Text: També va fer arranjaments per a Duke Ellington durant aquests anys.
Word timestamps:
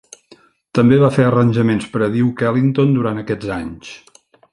També 0.77 0.97
va 1.01 1.09
fer 1.17 1.25
arranjaments 1.25 1.85
per 1.91 2.01
a 2.05 2.07
Duke 2.15 2.47
Ellington 2.53 2.95
durant 2.97 3.21
aquests 3.25 3.53
anys. 3.59 3.93